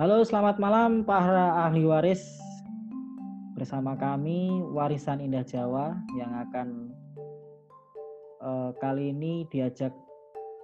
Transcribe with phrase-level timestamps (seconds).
[0.00, 2.40] Halo, selamat malam para ahli waris.
[3.52, 6.88] Bersama kami Warisan Indah Jawa yang akan
[8.40, 9.92] uh, kali ini diajak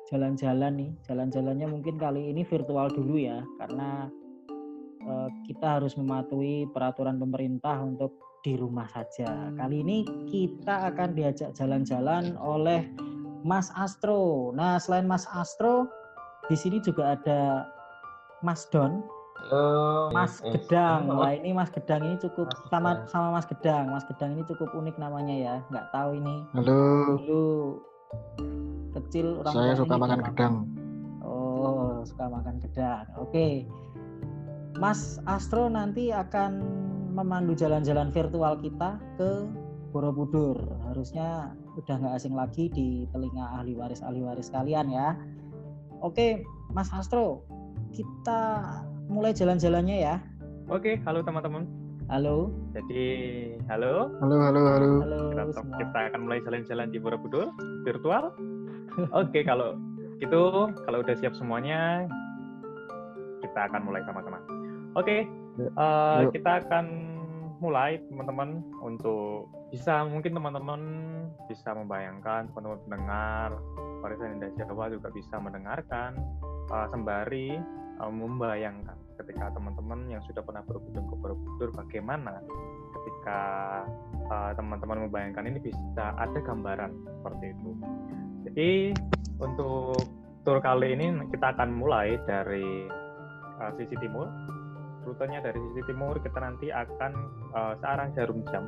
[0.08, 0.90] jalan-jalan nih.
[1.04, 4.08] Jalan-jalannya mungkin kali ini virtual dulu ya, karena
[5.04, 9.52] uh, kita harus mematuhi peraturan pemerintah untuk di rumah saja.
[9.52, 12.88] Kali ini kita akan diajak jalan-jalan oleh
[13.44, 14.48] Mas Astro.
[14.56, 15.84] Nah, selain Mas Astro,
[16.48, 17.68] di sini juga ada
[18.40, 19.04] Mas Don
[19.52, 21.06] Oh, Mas yes, Gedang.
[21.12, 23.08] Wah ini Mas Gedang ini cukup Mas sama Gedang.
[23.08, 23.84] sama Mas Gedang.
[23.94, 25.54] Mas Gedang ini cukup unik namanya ya.
[25.70, 26.36] Nggak tahu ini.
[26.56, 26.82] Halo.
[27.20, 27.46] Dulu
[28.96, 30.54] kecil orang Saya suka makan gedang.
[31.22, 33.04] Oh, suka makan gedang.
[33.20, 33.68] Oke.
[34.76, 36.60] Mas Astro nanti akan
[37.16, 39.48] memandu jalan-jalan virtual kita ke
[39.94, 40.60] Borobudur.
[40.84, 45.16] Harusnya udah nggak asing lagi di telinga ahli waris ahli waris kalian ya.
[46.04, 46.44] Oke,
[46.76, 47.48] Mas Astro,
[47.96, 48.68] kita
[49.06, 50.16] mulai jalan-jalannya ya.
[50.66, 51.66] Oke, halo teman-teman.
[52.06, 52.54] Halo.
[52.74, 53.06] Jadi,
[53.66, 54.14] halo.
[54.22, 54.90] Halo, halo, halo.
[55.02, 55.20] Halo.
[55.34, 57.50] Kita, kita akan mulai jalan-jalan di Borobudur
[57.82, 58.34] virtual.
[59.20, 59.78] Oke, kalau
[60.22, 62.06] gitu, kalau udah siap semuanya,
[63.42, 64.38] kita akan mulai sama-sama.
[64.94, 65.26] Oke,
[65.78, 66.86] uh, kita akan
[67.56, 70.80] mulai teman-teman untuk bisa mungkin teman-teman
[71.48, 73.50] bisa membayangkan teman-teman pendengar
[74.04, 76.20] Warisan Indah Jawa juga bisa mendengarkan
[76.68, 77.56] uh, sembari
[78.00, 82.44] uh, membayangkan ketika teman-teman yang sudah pernah berkunjung ke Borobudur bagaimana
[83.00, 83.40] ketika
[84.28, 87.70] uh, teman-teman membayangkan ini bisa ada gambaran seperti itu.
[88.46, 88.70] Jadi
[89.40, 89.98] untuk
[90.46, 92.86] tour kali ini kita akan mulai dari
[93.60, 94.28] uh, sisi timur.
[95.06, 97.12] Rutenya dari sisi timur kita nanti akan
[97.54, 98.66] uh, searah jarum jam.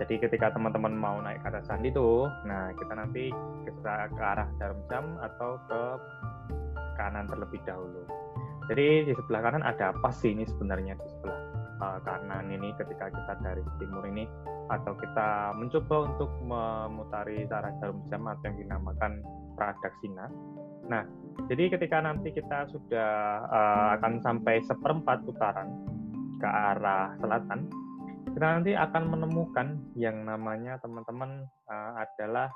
[0.00, 3.28] Jadi ketika teman-teman mau naik ke atas sandi itu, nah kita nanti
[3.62, 3.70] ke
[4.18, 5.80] arah jarum jam atau ke
[6.96, 8.02] kanan terlebih dahulu.
[8.70, 11.40] Jadi di sebelah kanan ada apa sih ini sebenarnya di sebelah
[11.82, 14.24] uh, kanan ini ketika kita dari timur ini
[14.70, 19.20] atau kita mencoba untuk memutari arah jarum jam atau yang dinamakan
[19.58, 20.30] pradaksina.
[20.86, 21.04] Nah,
[21.50, 23.10] jadi ketika nanti kita sudah
[23.50, 25.68] uh, akan sampai seperempat putaran
[26.38, 27.68] ke arah selatan,
[28.32, 29.66] kita nanti akan menemukan
[29.98, 32.48] yang namanya teman-teman uh, adalah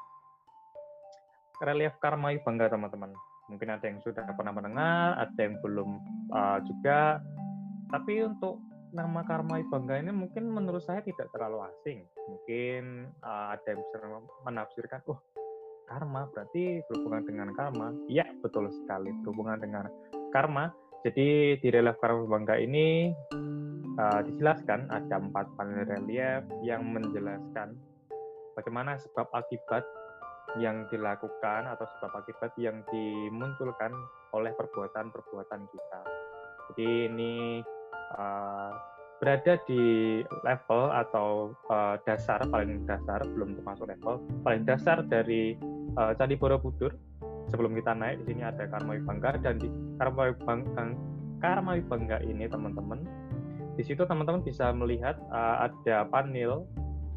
[1.61, 3.13] relief Karmai Bangga teman-teman
[3.47, 5.91] mungkin ada yang sudah pernah mendengar, ada yang belum
[6.35, 7.21] uh, juga.
[7.91, 8.59] Tapi untuk
[8.91, 12.03] nama Karma Bangga ini mungkin menurut saya tidak terlalu asing.
[12.27, 13.97] Mungkin uh, ada yang bisa
[14.47, 15.21] menafsirkan, oh
[15.87, 17.89] karma berarti berhubungan dengan karma.
[18.11, 19.87] Iya, betul sekali berhubungan dengan
[20.35, 20.75] karma.
[21.07, 23.15] Jadi di relief Karma Bangga ini
[23.95, 27.79] uh, dijelaskan ada empat panel relief yang menjelaskan
[28.59, 29.87] bagaimana sebab akibat
[30.57, 33.93] yang dilakukan atau sebab akibat yang dimunculkan
[34.33, 36.01] oleh perbuatan-perbuatan kita.
[36.73, 37.33] Jadi ini
[38.17, 38.71] uh,
[39.17, 45.57] berada di level atau uh, dasar paling dasar belum termasuk level paling dasar dari
[45.99, 46.95] uh, Candi Borobudur.
[47.47, 49.71] Sebelum kita naik di sini ada Karma Bangga dan di
[50.03, 50.99] Karma Bangga
[51.39, 53.07] Karma Bangga ini teman-teman
[53.77, 56.65] di situ teman-teman bisa melihat uh, ada panel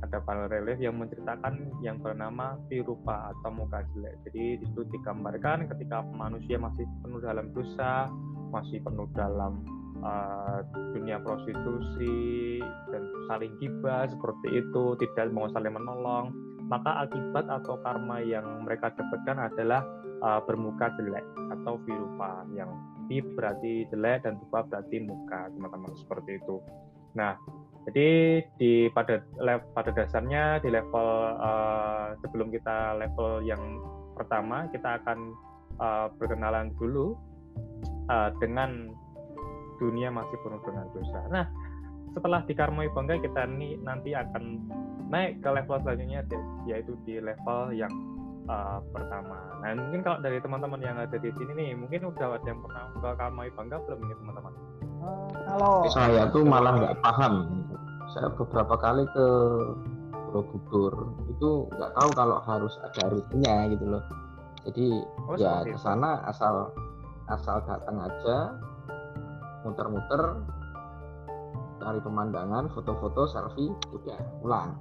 [0.09, 4.17] ada panel relief yang menceritakan yang bernama Pirupa atau muka jelek.
[4.25, 8.09] Jadi di situ digambarkan ketika manusia masih penuh dalam dosa,
[8.49, 9.61] masih penuh dalam
[10.01, 10.65] uh,
[10.97, 12.57] dunia prostitusi
[12.89, 16.33] dan saling gibah seperti itu, tidak mau saling menolong,
[16.65, 19.85] maka akibat atau karma yang mereka dapatkan adalah
[20.25, 22.73] uh, bermuka jelek atau Pirupa yang
[23.05, 26.61] pi berarti jelek dan rupa berarti muka teman-teman seperti itu.
[27.17, 27.33] Nah,
[27.89, 29.25] jadi di pada
[29.73, 31.09] pada dasarnya di level
[31.41, 33.81] uh, sebelum kita level yang
[34.13, 35.33] pertama kita akan
[35.81, 37.17] uh, berkenalan dulu
[38.13, 38.93] uh, dengan
[39.81, 41.19] dunia masih penuh dengan dosa.
[41.33, 41.45] Nah,
[42.13, 44.69] setelah di Karma Bangga kita nih nanti akan
[45.09, 46.21] naik ke level selanjutnya
[46.69, 47.89] yaitu di level yang
[48.45, 49.65] uh, pertama.
[49.65, 52.85] Nah, mungkin kalau dari teman-teman yang ada di sini nih, mungkin udah ada yang pernah
[52.93, 54.53] ke Karma Bangga belum ini teman-teman?
[55.47, 57.33] kalau saya tuh malah nggak paham
[58.13, 59.27] saya beberapa kali ke
[60.29, 60.93] Borobudur.
[61.29, 64.03] Itu nggak tahu kalau harus ada rutenya gitu loh.
[64.65, 64.87] Jadi
[65.25, 66.69] oh, ya ke sana asal
[67.29, 68.53] asal datang aja
[69.63, 70.21] muter-muter
[71.79, 74.77] cari pemandangan foto-foto selfie udah pulang.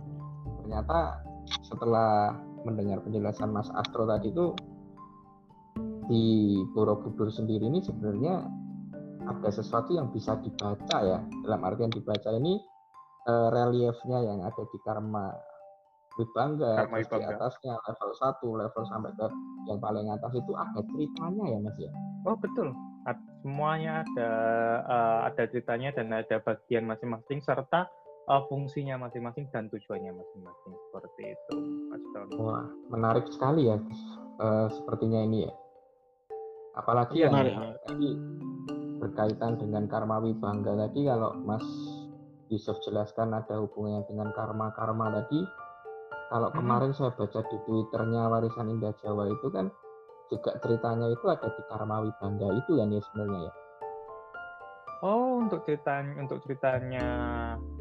[0.64, 1.22] Ternyata
[1.64, 2.34] setelah
[2.66, 4.52] mendengar penjelasan Mas Astro tadi itu
[6.08, 8.44] di Borobudur sendiri ini sebenarnya
[9.28, 11.20] ada sesuatu yang bisa dibaca ya.
[11.44, 12.58] Dalam artian dibaca ini
[13.28, 15.30] uh, reliefnya yang ada di Karma
[16.18, 19.26] Wibangga, Karma di atasnya level 1, level sampai ke
[19.70, 21.90] yang paling atas itu ada ceritanya ya Mas ya?
[22.26, 22.74] Oh betul,
[23.44, 24.30] semuanya ada
[24.82, 27.86] uh, ada ceritanya dan ada bagian masing-masing serta
[28.28, 31.54] uh, fungsinya masing-masing dan tujuannya masing-masing seperti itu
[31.88, 32.02] Mas.
[32.36, 33.76] Wah menarik sekali ya
[34.42, 35.52] uh, sepertinya ini ya
[36.76, 38.08] apalagi ya, yang tadi
[38.98, 41.64] berkaitan dengan karma wibangga tadi kalau Mas
[42.48, 45.40] Yusuf jelaskan ada hubungannya dengan karma-karma tadi
[46.28, 49.72] kalau kemarin saya baca di twitternya warisan indah Jawa itu kan
[50.28, 53.52] juga ceritanya itu ada di Karma Wibanda itu kan ya sebenarnya ya.
[54.98, 57.06] Oh, untuk ceritanya untuk ceritanya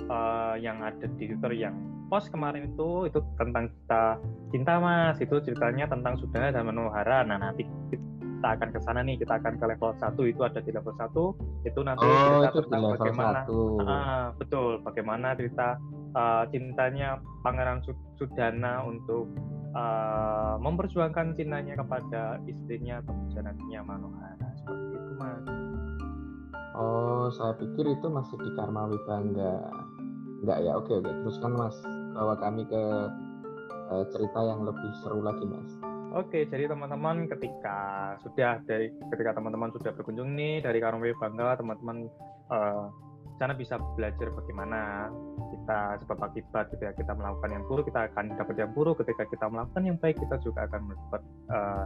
[0.05, 1.75] uh, yang ada di Twitter yang
[2.07, 4.21] post kemarin itu itu tentang kita
[4.53, 7.27] cinta Mas, itu ceritanya tentang sudah dan Manohara.
[7.27, 7.67] Nah, nanti
[8.37, 11.65] kita akan ke sana nih, kita akan ke level 1 itu ada di level 1
[11.65, 15.67] itu nanti oh, cerita itu tentang bagaimana uh, betul, bagaimana cerita
[16.13, 17.81] uh, cintanya Pangeran
[18.21, 19.25] Sudana untuk
[19.73, 25.45] uh, memperjuangkan cintanya kepada istrinya atau pujanaannya Manohara seperti itu mas.
[26.77, 29.65] Oh, saya pikir itu masih di Karma Wibangga.
[30.45, 31.09] Enggak ya, oke oke.
[31.25, 31.73] Teruskan mas,
[32.13, 32.83] bawa kami ke
[33.89, 35.96] uh, cerita yang lebih seru lagi mas.
[36.15, 37.79] Oke, jadi teman-teman ketika
[38.23, 42.07] sudah dari ketika teman-teman sudah berkunjung nih dari Karma Wibangga, teman-teman
[42.47, 42.87] uh,
[43.35, 45.11] sana bisa belajar bagaimana
[45.51, 49.03] kita sebab akibat ketika kita melakukan yang buruk kita akan dapat yang buruk.
[49.03, 51.21] Ketika kita melakukan yang baik kita juga akan mendapat
[51.51, 51.83] uh,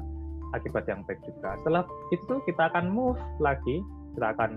[0.54, 1.58] akibat yang baik juga.
[1.66, 1.84] Setelah
[2.14, 3.82] itu kita akan move lagi.
[4.14, 4.52] Kita akan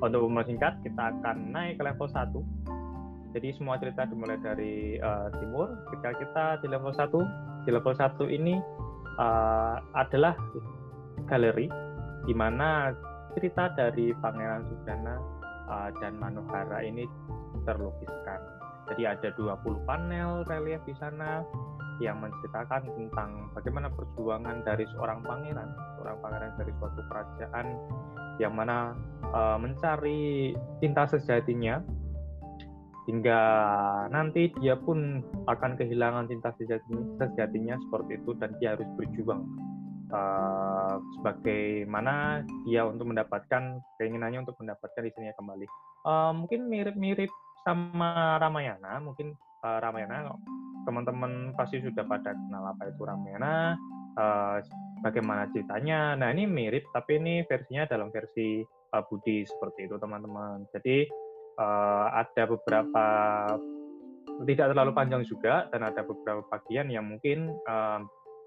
[0.00, 2.32] untuk umur singkat kita akan naik ke level 1
[3.30, 5.70] jadi semua cerita dimulai dari uh, timur.
[5.90, 7.14] Ketika kita di level 1
[7.64, 8.54] di level 1 ini
[9.20, 10.34] uh, adalah
[11.28, 11.68] galeri
[12.24, 12.92] di mana
[13.36, 15.14] cerita dari Pangeran Sudana
[15.70, 17.06] uh, dan Manohara ini
[17.64, 18.40] terlukiskan.
[18.90, 21.46] Jadi ada 20 panel relief di sana
[22.02, 25.68] yang menceritakan tentang bagaimana perjuangan dari seorang pangeran,
[26.00, 27.66] seorang pangeran dari suatu kerajaan
[28.40, 28.96] yang mana
[29.30, 31.84] uh, mencari cinta sejatinya
[33.10, 33.42] hingga
[34.14, 35.18] nanti dia pun
[35.50, 39.42] akan kehilangan cinta sejatinya, seperti itu dan dia harus berjuang
[40.14, 45.66] uh, sebagaimana dia untuk mendapatkan keinginannya untuk mendapatkan istrinya kembali.
[46.06, 47.28] Uh, mungkin mirip-mirip
[47.66, 49.34] sama Ramayana, mungkin
[49.66, 50.30] uh, Ramayana
[50.86, 53.74] teman-teman pasti sudah pada kenal apa itu Ramayana,
[54.14, 54.62] uh,
[55.02, 56.14] bagaimana ceritanya.
[56.14, 58.62] Nah ini mirip, tapi ini versinya dalam versi
[58.94, 60.64] uh, Budi seperti itu teman-teman.
[60.72, 61.10] Jadi
[61.60, 63.04] uh, ada beberapa
[64.48, 68.00] tidak terlalu panjang juga dan ada beberapa bagian yang mungkin uh,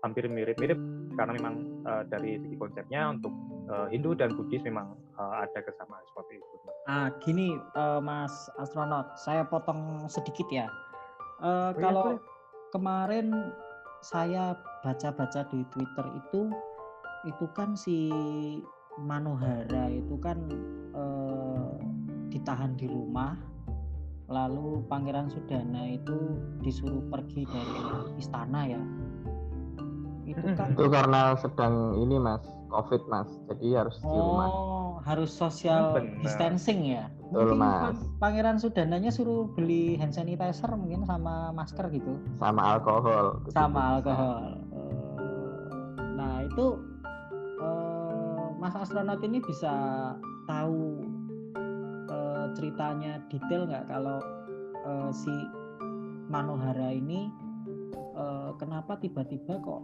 [0.04, 0.76] hampir mirip-mirip
[1.16, 1.56] karena memang
[1.88, 3.32] uh, dari segi konsepnya untuk
[3.72, 6.56] uh, Hindu dan Buddhis memang uh, ada kesamaan seperti itu.
[6.84, 10.68] Ah, gini uh, Mas astronot, saya potong sedikit ya.
[11.40, 12.20] Uh, oh, kalau ya,
[12.76, 13.28] kemarin
[14.04, 16.52] saya baca-baca di Twitter itu
[17.24, 18.12] itu kan si
[19.00, 20.44] Manohara itu kan
[20.92, 21.23] uh,
[22.34, 23.38] ditahan di rumah
[24.26, 27.78] lalu Pangeran Sudana itu disuruh pergi dari
[28.18, 28.82] istana ya.
[30.26, 32.42] Itu kan itu karena sedang ini mas
[32.74, 33.30] covid mas.
[33.54, 34.48] Jadi harus oh, di rumah.
[34.50, 36.24] oh harus social Bener.
[36.26, 37.12] distancing ya.
[37.30, 37.98] Betul, mungkin mas.
[38.18, 42.18] pangeran sudananya suruh beli hand sanitizer mungkin sama masker gitu.
[42.42, 43.44] Sama alkohol.
[43.52, 44.64] Sama alkohol.
[46.18, 46.80] Nah itu
[47.62, 50.16] uh, mas astronot ini bisa
[50.48, 51.13] tahu
[52.54, 54.18] ceritanya detail nggak kalau
[54.86, 55.34] uh, si
[56.32, 57.30] Manohara ini
[58.16, 59.82] uh, kenapa tiba-tiba kok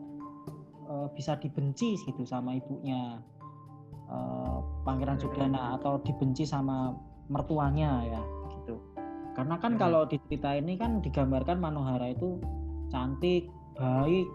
[0.90, 3.20] uh, bisa dibenci gitu sama ibunya
[4.10, 6.96] uh, Pangeran Sudana atau dibenci sama
[7.30, 8.22] mertuanya ya
[8.58, 8.82] gitu.
[9.38, 9.82] Karena kan hmm.
[9.82, 12.42] kalau di cerita ini kan digambarkan Manohara itu
[12.90, 13.48] cantik,
[13.78, 14.28] baik,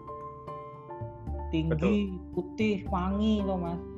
[1.51, 2.31] tinggi, Betul.
[2.33, 3.94] putih, wangi loh mas.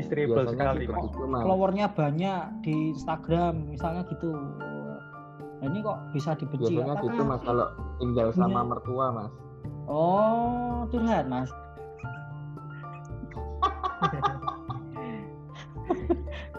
[0.00, 1.12] Istrible sekali mas.
[1.16, 4.32] Followernya banyak di Instagram misalnya gitu.
[5.62, 6.74] Nah, ini kok bisa dibenci?
[6.74, 7.66] Biasanya Apakah gitu mas kalau
[8.00, 9.32] tinggal sama mertua mas.
[9.90, 11.50] Oh, curhat, Mas.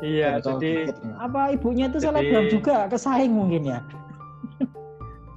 [0.03, 3.79] iya, jadi apa ibunya itu jadi, selebgram juga kesaing mungkin ya?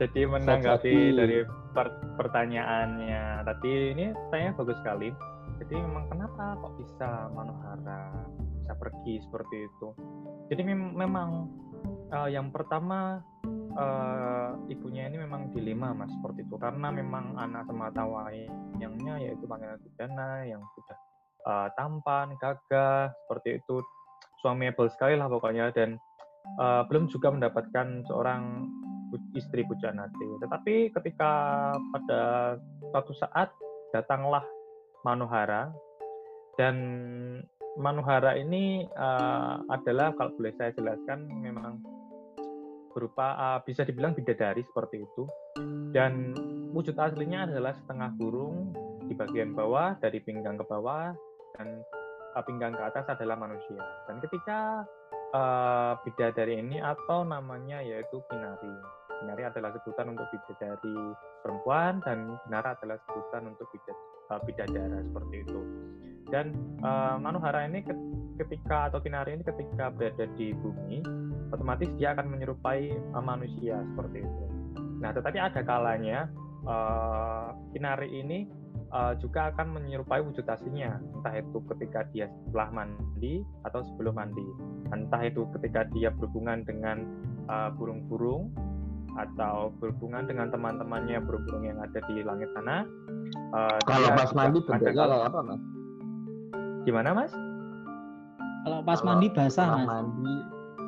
[0.02, 1.88] jadi menanggapi dari per
[2.20, 5.10] pertanyaannya tadi ini saya bagus sekali.
[5.56, 8.12] Jadi memang kenapa kok bisa Manohara
[8.60, 9.88] bisa pergi seperti itu?
[10.52, 11.50] Jadi mem memang
[12.12, 13.24] uh, yang pertama
[13.76, 19.80] uh, ibunya ini memang dilema mas seperti itu karena memang anak semata wayangnya yaitu Pangeran
[19.82, 20.98] Sudana yang sudah
[21.46, 23.82] uh, tampan, gagah seperti itu
[24.44, 25.96] suami able sekali lah pokoknya dan
[26.60, 28.68] uh, belum juga mendapatkan seorang
[29.32, 30.28] istri Pujanati.
[30.42, 31.32] Tetapi ketika
[31.94, 32.22] pada
[32.92, 33.48] suatu saat
[33.94, 34.44] datanglah
[35.06, 35.70] Manohara
[36.58, 36.74] dan
[37.76, 41.76] Manuhara ini uh, adalah kalau boleh saya jelaskan memang
[42.96, 45.28] berupa uh, bisa dibilang bidadari seperti itu.
[45.92, 46.32] Dan
[46.72, 48.72] wujud aslinya adalah setengah burung
[49.04, 51.12] di bagian bawah dari pinggang ke bawah
[51.60, 51.84] dan
[52.32, 53.84] uh, pinggang ke atas adalah manusia.
[54.08, 54.88] Dan ketika
[55.36, 58.72] uh, bidadari ini atau namanya yaitu kinari
[59.22, 60.98] kinari adalah sebutan untuk bidadari
[61.40, 63.68] perempuan dan kinara adalah sebutan untuk
[64.44, 65.60] bidadara seperti itu.
[66.26, 67.86] Dan uh, Manuhara ini
[68.36, 71.00] ketika atau Kinari ini ketika berada di bumi
[71.54, 74.44] otomatis dia akan menyerupai uh, manusia seperti itu.
[74.98, 76.26] Nah, tetapi ada kalanya
[76.66, 78.50] uh, Kinari ini
[78.90, 84.46] uh, juga akan menyerupai wujud aslinya, entah itu ketika dia setelah mandi atau sebelum mandi,
[84.90, 87.06] entah itu ketika dia berhubungan dengan
[87.78, 88.75] burung-burung uh,
[89.16, 92.84] atau berhubungan dengan teman-temannya burung-burung yang ada di langit sana.
[93.56, 95.62] Uh, Kalau pas mandi bentuknya kayak apa, Mas?
[96.86, 97.32] Gimana mas?
[98.62, 99.86] Kalau pas Kalau mandi basah mas.
[99.90, 100.36] Mandi.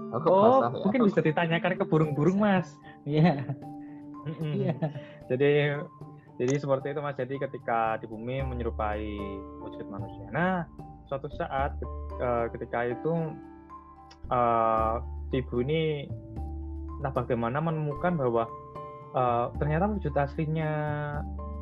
[0.08, 0.80] Oh, oh basah, ya?
[0.87, 2.68] mungkin bisa ditanyakan ke burung-burung mas.
[3.02, 3.42] Iya.
[4.28, 4.76] Iya.
[5.32, 5.52] Jadi
[6.38, 7.18] jadi seperti itu mas.
[7.18, 9.08] Jadi ketika di bumi menyerupai
[9.64, 10.28] wujud manusia.
[10.30, 10.68] Nah
[11.08, 11.75] suatu saat
[12.20, 13.32] eh, ketika itu
[14.28, 15.00] uh,
[15.32, 16.06] ibu ini
[16.99, 18.45] entah bagaimana menemukan bahwa
[19.14, 20.71] uh, ternyata wujud aslinya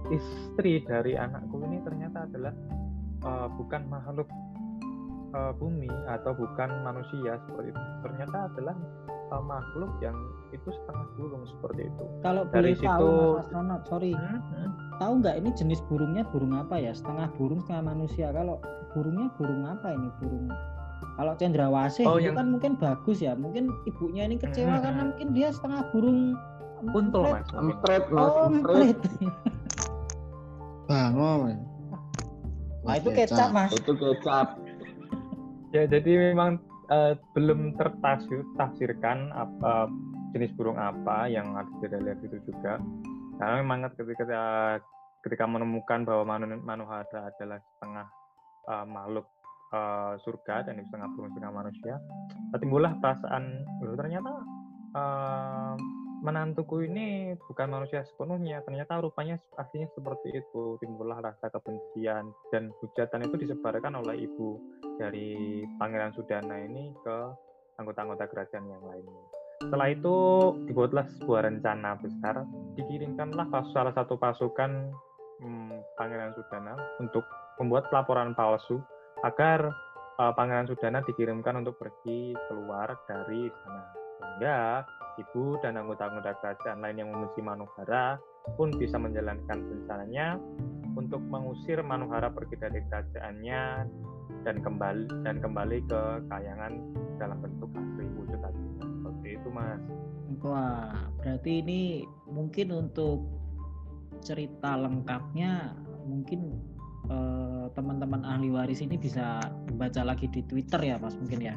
[0.09, 2.55] istri dari anakku ini ternyata adalah
[3.27, 4.29] uh, bukan makhluk
[5.35, 7.83] uh, bumi atau bukan manusia seperti itu.
[8.07, 8.77] Ternyata adalah
[9.35, 10.17] uh, makhluk yang
[10.55, 12.05] itu setengah burung seperti itu.
[12.23, 14.71] Kalau Dari boleh situ, tahu Mas astronot, sorry, hmm, hmm.
[15.03, 16.93] tahu nggak ini jenis burungnya burung apa ya?
[16.95, 18.31] Setengah burung setengah manusia.
[18.31, 18.63] Kalau
[18.95, 20.49] burungnya burung apa ini burung?
[21.17, 22.37] Kalau cendrawasih oh, itu yang...
[22.37, 23.33] kan mungkin bagus ya.
[23.33, 24.85] Mungkin ibunya ini kecewa hmm.
[24.85, 26.37] karena mungkin dia setengah burung
[26.93, 27.49] Untul mas.
[27.57, 28.33] Empret mas.
[28.37, 28.99] Oh, empret.
[30.87, 31.57] Bangun.
[32.87, 33.75] Nah, itu kecap, Mas.
[33.75, 34.55] Itu kecap.
[35.75, 36.63] ya, jadi memang
[36.95, 39.91] uh, belum tertafsirkan apa
[40.31, 42.79] jenis burung apa yang ada di relief itu juga.
[43.43, 44.79] Karena memang ketika
[45.27, 48.07] ketika menemukan bahwa manu, manuhara adalah setengah
[48.71, 49.27] uh, makhluk
[49.73, 51.95] uh, surga dan setengah burung setengah manusia,
[52.59, 53.65] timbullah perasaan,
[53.97, 54.33] ternyata
[54.95, 55.75] uh,
[56.25, 60.81] menantuku ini bukan manusia sepenuhnya ternyata rupanya aslinya seperti itu.
[60.81, 64.59] Timbullah rasa kebencian dan hujatan itu disebarkan oleh ibu
[64.97, 67.17] dari Pangeran Sudana ini ke
[67.77, 69.25] anggota-anggota kerajaan yang lainnya.
[69.63, 70.17] Setelah itu
[70.69, 72.45] dibuatlah sebuah rencana besar
[72.77, 74.93] dikirimkanlah salah satu pasukan
[75.41, 77.25] hmm, Pangeran Sudana untuk
[77.61, 78.81] membuat pelaporan palsu
[79.25, 79.73] agar
[80.21, 83.85] uh, Pangeran Sudana dikirimkan untuk pergi keluar dari sana
[84.17, 84.85] sehingga
[85.17, 88.21] ibu dan anggota-anggota kerajaan lain yang membenci Manuhara
[88.61, 90.37] pun bisa menjalankan rencananya
[90.93, 93.63] untuk mengusir Manuhara pergi dari kerajaannya
[94.45, 96.73] dan kembali dan kembali ke kayangan
[97.17, 99.81] dalam bentuk asli wujud aslinya seperti itu mas.
[100.45, 101.81] Wah berarti ini
[102.29, 103.25] mungkin untuk
[104.21, 105.75] cerita lengkapnya
[106.07, 106.61] mungkin
[107.09, 109.41] eh, teman-teman ahli waris ini bisa
[109.75, 111.55] baca lagi di Twitter ya mas mungkin ya?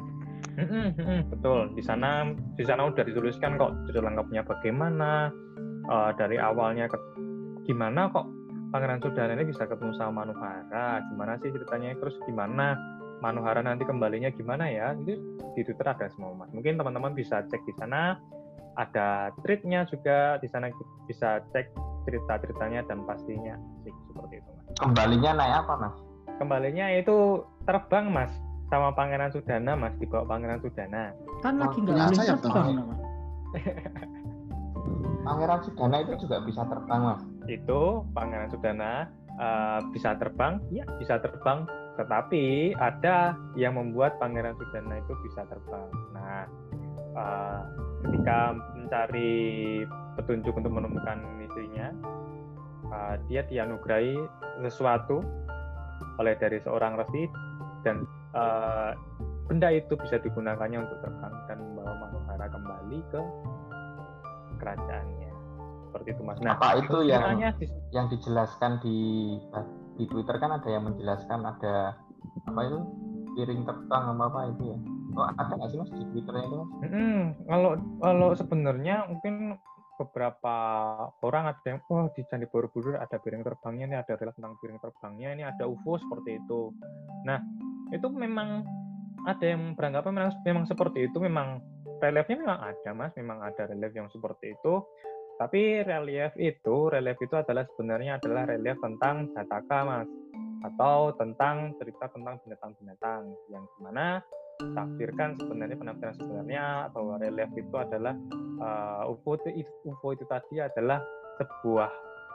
[1.30, 1.72] Betul.
[1.76, 2.26] Di sana
[2.56, 5.30] di sana udah dituliskan kok cerita lengkapnya bagaimana
[5.86, 6.98] uh, dari awalnya ke,
[7.68, 8.26] gimana kok
[8.70, 12.78] Pangeran Sudana ini bisa ketemu sama Manuhara gimana sih ceritanya terus gimana
[13.20, 14.96] Manuhara nanti kembalinya gimana ya?
[14.96, 15.18] Itu
[15.54, 16.50] di Twitter ada semua mas.
[16.56, 18.16] Mungkin teman-teman bisa cek di sana.
[18.78, 20.70] Ada tweetnya juga di sana
[21.04, 23.54] bisa cek cerita-ceritanya dan pastinya
[23.84, 24.66] sih seperti itu mas.
[24.80, 25.96] Kembalinya naik apa mas?
[26.40, 28.32] Kembalinya itu terbang mas
[28.70, 31.12] sama Pangeran Sudana mas dibawa Pangeran Sudana.
[31.44, 32.68] Kan oh, lagi nggak boleh terbang
[35.26, 37.22] Pangeran Sudana itu juga bisa terbang mas?
[37.50, 37.80] Itu
[38.16, 38.92] Pangeran Sudana
[39.36, 40.62] uh, bisa terbang?
[40.72, 41.68] Ya bisa terbang.
[42.00, 45.88] Tetapi ada yang membuat Pangeran Sudana itu bisa terbang.
[46.16, 46.48] Nah
[47.18, 47.60] uh,
[48.06, 49.32] ketika mencari
[50.16, 51.90] petunjuk untuk menemukan istrinya
[52.94, 54.14] uh, dia dianugerahi
[54.62, 55.26] sesuatu
[56.22, 57.26] oleh dari seorang resi
[57.82, 58.06] dan
[58.38, 58.94] uh,
[59.50, 63.20] benda itu bisa digunakannya untuk terbang dan membawa Manohara kembali ke
[64.62, 65.30] kerajaannya
[65.90, 66.38] seperti itu mas.
[66.38, 67.66] Nah, apa itu yang di...
[67.90, 68.98] yang dijelaskan di
[69.98, 71.98] di Twitter kan ada yang menjelaskan ada
[72.46, 72.78] apa itu
[73.34, 74.78] piring terbang apa apa itu ya?
[75.18, 76.70] Oh ada nggak sih mas di Twitter itu mas?
[76.86, 79.58] Hmm, kalau kalau sebenarnya mungkin
[80.00, 80.56] beberapa
[81.20, 84.80] orang ada yang oh di Candi Borobudur ada piring terbangnya ini ada relak tentang piring
[84.80, 86.72] terbangnya ini ada UFO seperti itu.
[87.28, 87.36] Nah
[87.92, 88.64] itu memang
[89.28, 91.60] ada yang beranggapan memang, memang seperti itu memang
[92.00, 94.80] reliefnya memang ada mas memang ada relief yang seperti itu
[95.36, 100.08] tapi relief itu relief itu adalah sebenarnya adalah relief tentang Jataka mas
[100.60, 104.20] atau tentang cerita tentang binatang-binatang yang di mana
[104.76, 108.14] takdirkan sebenarnya penampilan sebenarnya atau relief itu adalah
[108.60, 111.00] uh, UFO itu UFO itu tadi adalah
[111.40, 111.90] sebuah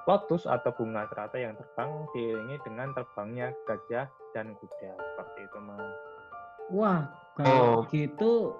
[0.05, 4.05] lotus atau bunga teratai yang terbang diiringi dengan terbangnya gajah
[4.37, 5.81] dan kuda seperti itu mas.
[6.73, 7.01] Wah
[7.37, 7.89] kalau oh.
[7.89, 8.53] gitu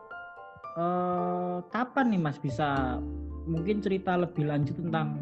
[0.77, 2.97] uh, kapan nih mas bisa
[3.45, 5.21] mungkin cerita lebih lanjut tentang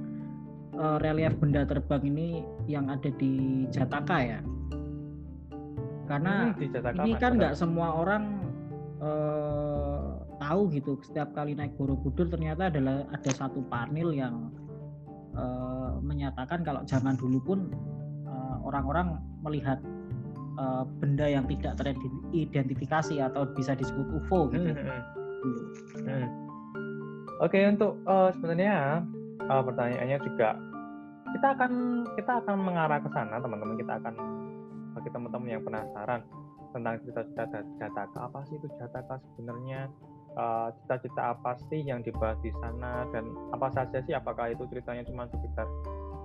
[0.80, 4.40] uh, relief benda terbang ini yang ada di Jataka ya?
[6.14, 8.38] Karena hmm, ini kan nggak semua orang
[9.02, 14.54] uh, tahu gitu setiap kali naik Borobudur ternyata adalah ada satu panel yang
[15.34, 17.60] uh, menyatakan kalau zaman dulu pun
[18.30, 19.82] uh, orang-orang melihat
[20.62, 24.70] uh, benda yang tidak teridentifikasi atau bisa disebut UFO gitu.
[24.70, 24.86] Hmm.
[24.86, 25.02] hmm,
[25.42, 26.06] hmm.
[26.06, 26.28] hmm.
[27.42, 29.02] Oke okay, untuk uh, sebenarnya
[29.50, 30.62] uh, pertanyaannya juga
[31.34, 31.72] kita akan
[32.14, 34.14] kita akan mengarah ke sana teman-teman kita akan
[35.04, 36.24] bagi teman-teman yang penasaran
[36.72, 39.92] tentang cerita-cerita Jataka apa sih itu Jataka sebenarnya?
[40.34, 43.04] Uh, cita-cita apa sih yang dibahas di sana?
[43.12, 45.68] Dan apa saja sih apakah itu ceritanya cuma sekitar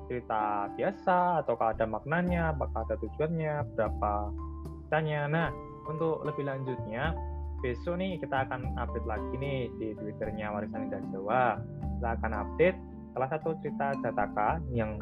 [0.06, 4.32] cerita biasa ataukah ada maknanya apakah ada tujuannya berapa
[4.88, 5.48] ceritanya nah
[5.84, 7.12] untuk lebih lanjutnya
[7.60, 11.58] besok nih kita akan update lagi nih di twitternya Warisan Indah Jawa.
[11.98, 12.78] Kita akan update
[13.12, 14.96] salah satu cerita Jataka yang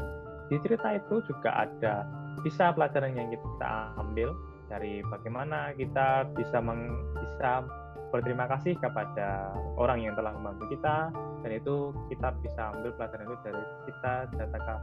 [0.49, 2.03] di cerita itu juga ada
[2.43, 4.35] bisa pelajaran yang kita ambil
[4.67, 7.63] dari bagaimana kita bisa meng, bisa
[8.11, 11.11] berterima kasih kepada orang yang telah membantu kita
[11.43, 14.75] dan itu kita bisa ambil pelajaran itu dari kita Jataka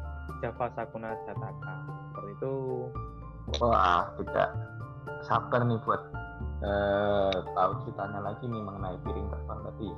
[0.44, 1.76] Java Sakuna Jataka
[2.12, 2.56] seperti itu.
[3.60, 4.50] Wah tidak
[5.28, 6.02] sabar nih buat
[6.64, 9.90] eh, tahu ceritanya lagi nih mengenai piring terbang tadi.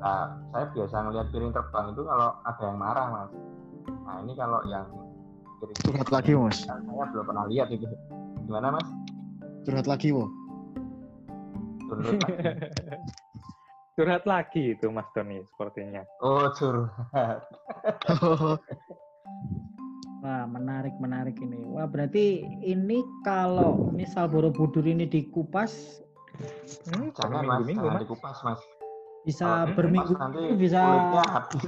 [0.00, 3.32] Nah saya biasa ngelihat piring terbang itu kalau ada yang marah mas.
[4.04, 4.84] Nah ini kalau yang
[5.70, 6.66] curhat lagi mas.
[6.66, 7.86] Saya belum pernah lihat itu.
[8.50, 8.86] Gimana mas?
[9.62, 10.26] Curhat lagi wo.
[11.86, 12.42] Curhat lagi.
[13.96, 16.02] Curhat lagi itu mas Doni sepertinya.
[16.24, 17.44] Oh curhat.
[20.22, 21.66] Wah, menarik, menarik ini.
[21.66, 25.98] Wah, berarti ini kalau misal Borobudur ini dikupas,
[26.94, 28.02] hmm, jangan mas, minggu, jangan mas.
[28.06, 28.60] dikupas mas.
[29.26, 30.78] Bisa oh, berminggu, nanti bisa
[31.26, 31.66] habis.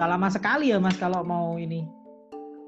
[0.00, 1.84] lama sekali ya mas kalau mau ini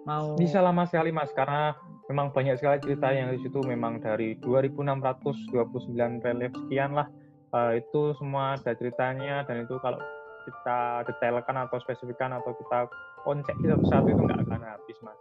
[0.07, 1.75] mau bisa lama sekali mas karena
[2.09, 3.61] memang banyak sekali cerita yang di situ.
[3.65, 7.09] Memang dari 2629 relief sekian lah.
[7.49, 9.97] Uh, itu semua ada ceritanya dan itu kalau
[10.45, 12.85] kita detailkan atau spesifikkan atau kita
[13.25, 15.19] konsep satu-satu itu nggak akan habis mas.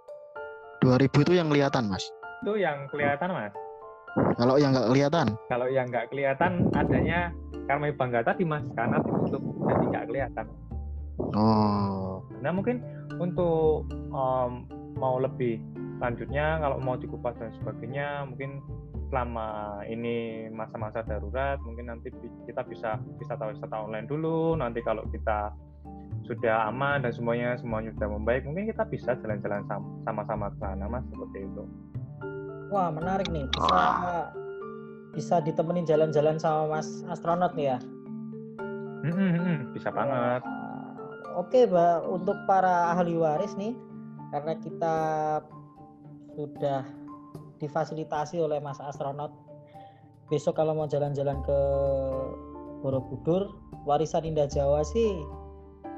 [0.83, 2.03] 2000 itu yang kelihatan mas?
[2.43, 3.55] Itu yang kelihatan mas.
[4.35, 5.27] Kalau yang nggak kelihatan?
[5.47, 7.31] Kalau yang nggak kelihatan adanya
[7.67, 10.45] karena bangga tadi mas karena ditutup jadi nggak kelihatan.
[11.35, 12.23] Oh.
[12.43, 12.83] Nah mungkin
[13.17, 14.65] untuk um,
[14.97, 15.61] mau lebih
[15.97, 18.61] lanjutnya kalau mau dikupas dan sebagainya mungkin
[19.07, 22.11] selama ini masa-masa darurat mungkin nanti
[22.43, 24.53] kita bisa bisa tahu wisata online dulu.
[24.59, 25.55] Nanti kalau kita
[26.27, 29.63] sudah aman dan semuanya semuanya sudah membaik mungkin kita bisa jalan-jalan
[30.03, 31.63] sama-sama ke sana mas seperti itu.
[32.67, 33.47] Wah menarik nih.
[33.55, 33.83] Bisa
[35.15, 37.79] bisa ditemenin jalan-jalan sama mas astronot nih ya?
[39.07, 40.43] Hmm, hmm, hmm, bisa banget
[41.37, 43.77] oke mbak untuk para ahli waris nih
[44.33, 44.97] karena kita
[46.35, 46.83] sudah
[47.57, 49.33] difasilitasi oleh Mas astronot.
[50.27, 51.59] Besok kalau mau jalan-jalan ke
[52.83, 55.17] Borobudur, warisan Indah Jawa sih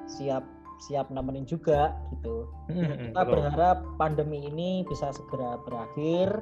[0.09, 0.45] siap
[0.87, 2.47] siap nemenin juga gitu.
[2.71, 6.39] Hmm, kita berharap pandemi ini bisa segera berakhir.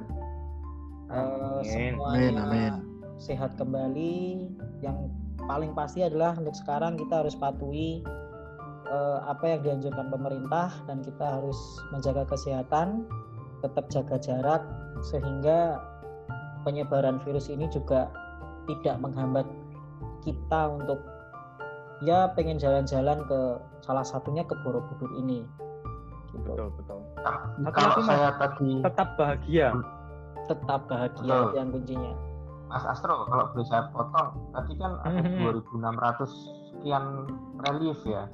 [1.08, 2.72] Uh, semuanya amin, amin.
[3.18, 4.46] sehat kembali.
[4.84, 5.10] Yang
[5.48, 8.04] paling pasti adalah untuk sekarang kita harus patuhi
[8.90, 11.56] uh, apa yang dianjurkan pemerintah dan kita harus
[11.92, 13.04] menjaga kesehatan
[13.60, 14.62] tetap jaga jarak
[15.02, 15.82] sehingga
[16.62, 18.10] penyebaran virus ini juga
[18.68, 19.46] tidak menghambat
[20.22, 21.00] kita untuk
[22.04, 23.40] ya pengen jalan-jalan ke
[23.82, 25.42] salah satunya ke Borobudur ini.
[26.30, 26.44] Gitu.
[26.44, 27.00] Betul betul.
[27.24, 29.68] Nah, kalau saya tadi tetap bahagia.
[30.46, 31.56] Tetap bahagia betul.
[31.56, 32.12] yang kuncinya.
[32.68, 35.56] Mas Astro, kalau boleh saya potong, tadi kan ada mm -hmm.
[35.72, 36.28] 2.600
[36.68, 37.04] sekian
[37.64, 38.28] relief ya.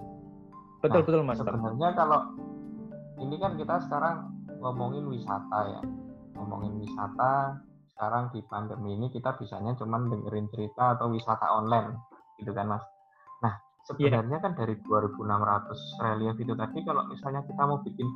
[0.84, 1.36] Betul nah, betul Mas.
[1.40, 2.20] Sebenarnya kalau
[3.24, 4.16] ini kan kita sekarang
[4.60, 5.80] ngomongin wisata ya.
[6.36, 7.56] Ngomongin wisata
[7.94, 11.94] sekarang di pandemi ini kita bisanya cuman dengerin cerita atau wisata online
[12.42, 12.84] gitu kan mas?
[13.40, 13.54] Nah
[13.86, 14.44] sebenarnya yeah.
[14.44, 15.22] kan dari 2.600
[16.02, 18.08] relief itu tadi kalau misalnya kita mau bikin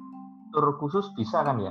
[0.50, 1.70] tur khusus bisa kan ya?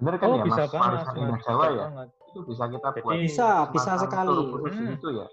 [0.00, 0.72] Bener kan oh, ya bisa mas?
[0.72, 1.86] warisan indah Jawa ya?
[2.30, 4.32] itu bisa kita buat bisa bisa sekali.
[4.32, 4.96] hmm.
[4.96, 5.26] itu ya?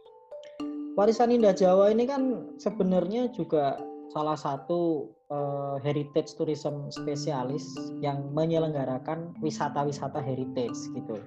[0.99, 2.21] Warisan indah Jawa ini kan
[2.59, 3.79] sebenarnya juga
[4.11, 7.63] salah satu uh, heritage tourism spesialis
[7.99, 11.19] yang menyelenggarakan wisata-wisata heritage gitu.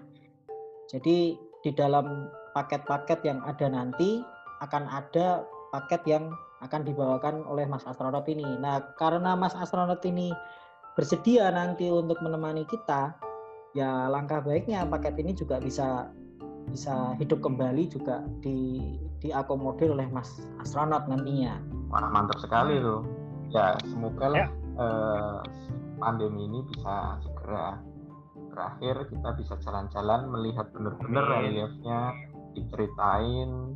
[0.90, 4.24] Jadi di dalam paket-paket yang ada nanti
[4.64, 8.44] akan ada paket yang akan dibawakan oleh Mas astronot ini.
[8.60, 10.32] Nah, karena Mas astronot ini
[10.92, 13.16] bersedia nanti untuk menemani kita,
[13.72, 16.10] ya langkah baiknya paket ini juga bisa
[16.68, 18.84] bisa hidup kembali juga di
[19.24, 21.79] diakomodir oleh Mas astronot nantinya.
[21.90, 23.02] Wah, mantap sekali loh.
[23.50, 24.48] Ya, semoga lah ya.
[24.78, 25.38] eh,
[25.98, 27.76] pandemi ini bisa segera
[28.50, 32.14] berakhir, kita bisa jalan-jalan melihat benar-benar reliefnya,
[32.54, 33.74] diceritain,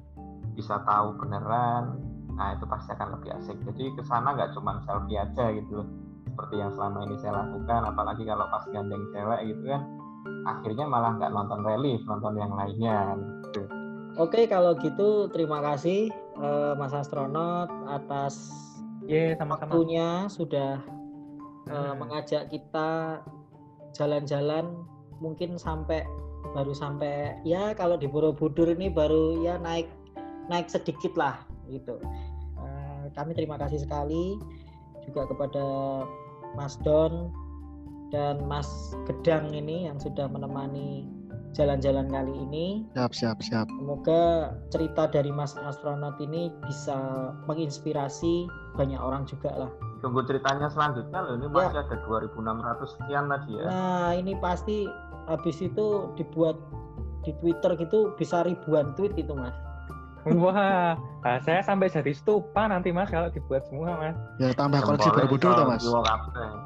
[0.54, 1.98] bisa tahu beneran.
[2.34, 3.58] Nah itu pasti akan lebih asik.
[3.62, 5.88] Jadi ke sana nggak cuma selfie aja gitu loh
[6.26, 7.80] seperti yang selama ini saya lakukan.
[7.94, 9.82] Apalagi kalau pas gandeng cewek gitu kan
[10.44, 13.14] akhirnya malah nggak nonton relief nonton yang lainnya
[13.46, 13.62] gitu.
[14.18, 18.50] Oke kalau gitu terima kasih uh, Mas astronot atas
[19.06, 19.70] yeah, sama-sama.
[19.70, 20.80] waktunya sudah
[21.70, 23.20] uh, mengajak kita
[23.94, 24.74] jalan-jalan
[25.22, 26.02] mungkin sampai
[26.52, 29.88] baru sampai ya kalau di Borobudur ini baru ya naik
[30.50, 31.96] naik sedikit lah gitu.
[32.58, 34.36] Uh, kami terima kasih sekali
[35.08, 35.66] juga kepada
[36.54, 37.32] Mas Don
[38.12, 38.68] dan Mas
[39.08, 41.08] Gedang ini yang sudah menemani
[41.54, 42.66] jalan-jalan kali ini.
[42.98, 43.66] Siap, siap, siap.
[43.70, 49.70] Semoga cerita dari Mas astronot ini bisa menginspirasi banyak orang juga lah.
[50.02, 51.86] Tunggu ceritanya selanjutnya loh, ini masih ya.
[51.86, 53.66] ada 2.600 sekian tadi ya.
[53.70, 54.84] Nah, ini pasti
[55.30, 56.58] habis itu dibuat
[57.24, 59.56] di Twitter gitu bisa ribuan tweet itu Mas.
[60.24, 64.16] Wah, nah, saya sampai jadi stupa nanti mas kalau dibuat semua mas.
[64.40, 65.84] Ya tambah koleksi Borobudur tuh mas.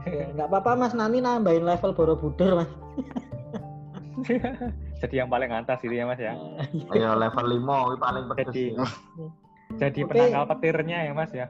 [0.06, 2.70] Ya, nggak apa-apa mas, nanti nambahin level Borobudur mas.
[5.02, 6.34] jadi yang paling atas itu ya mas ya.
[6.92, 8.46] Ayo level 5 paling pedes.
[8.48, 8.64] Jadi,
[9.78, 10.08] jadi okay.
[10.08, 11.46] penangkal petirnya ya mas ya.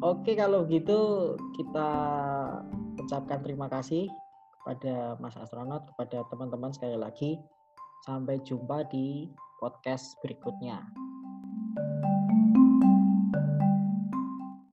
[0.00, 1.88] Oke kalau gitu kita
[2.96, 4.08] ucapkan terima kasih
[4.60, 7.40] kepada Mas Astronot, kepada teman-teman sekali lagi.
[8.04, 9.28] Sampai jumpa di
[9.60, 10.80] podcast berikutnya.